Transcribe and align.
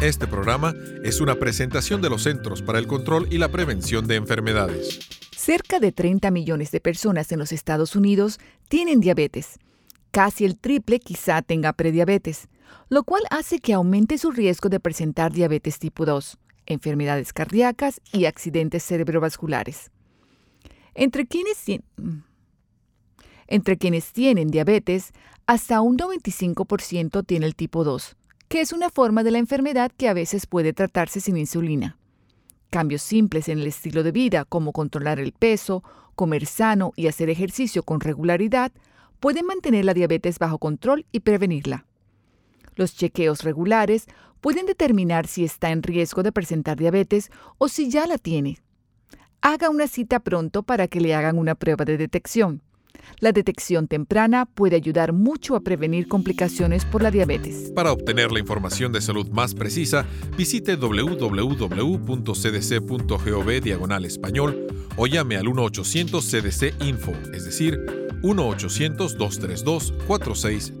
Este 0.00 0.28
programa 0.28 0.76
es 1.02 1.20
una 1.20 1.34
presentación 1.40 2.00
de 2.00 2.08
los 2.08 2.22
Centros 2.22 2.62
para 2.62 2.78
el 2.78 2.86
Control 2.86 3.26
y 3.32 3.38
la 3.38 3.48
Prevención 3.48 4.06
de 4.06 4.14
Enfermedades. 4.14 5.00
Cerca 5.36 5.80
de 5.80 5.90
30 5.90 6.30
millones 6.30 6.70
de 6.70 6.80
personas 6.80 7.32
en 7.32 7.40
los 7.40 7.50
Estados 7.50 7.96
Unidos 7.96 8.38
tienen 8.68 9.00
diabetes. 9.00 9.58
Casi 10.12 10.44
el 10.44 10.56
triple 10.56 11.00
quizá 11.00 11.42
tenga 11.42 11.72
prediabetes, 11.72 12.46
lo 12.88 13.02
cual 13.02 13.24
hace 13.30 13.58
que 13.58 13.72
aumente 13.72 14.18
su 14.18 14.30
riesgo 14.30 14.68
de 14.68 14.78
presentar 14.78 15.32
diabetes 15.32 15.80
tipo 15.80 16.06
2, 16.06 16.38
enfermedades 16.66 17.32
cardíacas 17.32 18.00
y 18.12 18.26
accidentes 18.26 18.84
cerebrovasculares. 18.84 19.90
Entre 20.94 21.26
quienes, 21.26 21.64
entre 23.48 23.76
quienes 23.76 24.12
tienen 24.12 24.52
diabetes, 24.52 25.10
hasta 25.46 25.80
un 25.80 25.98
95% 25.98 27.26
tiene 27.26 27.46
el 27.46 27.56
tipo 27.56 27.82
2, 27.82 28.16
que 28.48 28.60
es 28.60 28.72
una 28.72 28.90
forma 28.90 29.22
de 29.22 29.30
la 29.30 29.38
enfermedad 29.38 29.92
que 29.96 30.08
a 30.08 30.14
veces 30.14 30.46
puede 30.46 30.72
tratarse 30.72 31.20
sin 31.20 31.36
insulina. 31.36 31.98
Cambios 32.70 33.02
simples 33.02 33.48
en 33.48 33.58
el 33.58 33.66
estilo 33.66 34.02
de 34.02 34.12
vida, 34.12 34.44
como 34.44 34.72
controlar 34.72 35.20
el 35.20 35.32
peso, 35.32 35.82
comer 36.14 36.46
sano 36.46 36.92
y 36.96 37.06
hacer 37.06 37.30
ejercicio 37.30 37.82
con 37.82 38.00
regularidad, 38.00 38.72
pueden 39.20 39.46
mantener 39.46 39.84
la 39.84 39.94
diabetes 39.94 40.38
bajo 40.38 40.58
control 40.58 41.06
y 41.12 41.20
prevenirla. 41.20 41.86
Los 42.76 42.94
chequeos 42.94 43.42
regulares 43.42 44.06
pueden 44.40 44.66
determinar 44.66 45.26
si 45.26 45.44
está 45.44 45.70
en 45.70 45.82
riesgo 45.82 46.22
de 46.22 46.32
presentar 46.32 46.76
diabetes 46.76 47.30
o 47.58 47.68
si 47.68 47.90
ya 47.90 48.06
la 48.06 48.18
tiene. 48.18 48.58
Haga 49.40 49.70
una 49.70 49.86
cita 49.86 50.20
pronto 50.20 50.62
para 50.62 50.88
que 50.88 51.00
le 51.00 51.14
hagan 51.14 51.38
una 51.38 51.54
prueba 51.54 51.84
de 51.84 51.96
detección. 51.96 52.62
La 53.20 53.32
detección 53.32 53.88
temprana 53.88 54.46
puede 54.46 54.76
ayudar 54.76 55.12
mucho 55.12 55.56
a 55.56 55.60
prevenir 55.60 56.08
complicaciones 56.08 56.84
por 56.84 57.02
la 57.02 57.10
diabetes. 57.10 57.72
Para 57.74 57.92
obtener 57.92 58.30
la 58.32 58.38
información 58.38 58.92
de 58.92 59.00
salud 59.00 59.28
más 59.30 59.54
precisa, 59.54 60.04
visite 60.36 60.76
www.cdc.gov 60.76 61.20
diagonal 63.60 64.04
español 64.04 64.66
o 64.96 65.06
llame 65.06 65.36
al 65.36 65.46
1-800-CDC 65.46 66.84
Info, 66.84 67.12
es 67.32 67.44
decir, 67.44 67.78
1-800-232-4630. 68.22 70.72